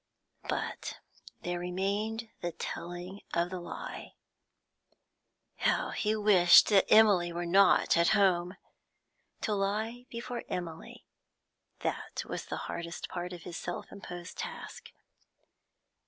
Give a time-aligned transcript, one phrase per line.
[0.49, 0.99] But
[1.43, 4.15] there remained the telling of the lie.
[5.57, 8.57] How he wished that Emily were not at home!
[9.41, 11.05] To lie before Emily,
[11.81, 14.91] that was the hardest part of his self imposed task.